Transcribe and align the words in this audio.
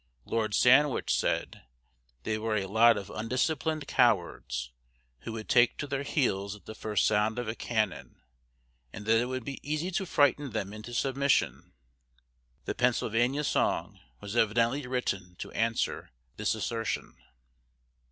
Lord 0.25 0.55
Sandwich 0.55 1.13
said 1.15 1.61
that 2.07 2.23
they 2.23 2.39
were 2.39 2.55
a 2.55 2.65
lot 2.65 2.97
of 2.97 3.11
undisciplined 3.11 3.87
cowards, 3.87 4.71
who 5.19 5.31
would 5.33 5.47
take 5.47 5.77
to 5.77 5.85
their 5.85 6.01
heels 6.01 6.55
at 6.55 6.65
the 6.65 6.73
first 6.73 7.05
sound 7.05 7.37
of 7.37 7.47
a 7.47 7.53
cannon, 7.53 8.19
and 8.91 9.05
that 9.05 9.19
it 9.21 9.27
would 9.27 9.45
be 9.45 9.59
easy 9.61 9.91
to 9.91 10.07
frighten 10.07 10.53
them 10.53 10.73
into 10.73 10.95
submission. 10.95 11.73
The 12.65 12.73
"Pennsylvania 12.73 13.43
Song" 13.43 13.99
was 14.21 14.35
evidently 14.35 14.87
written 14.87 15.35
to 15.35 15.51
answer 15.51 16.09
this 16.35 16.55
assertion. 16.55 17.17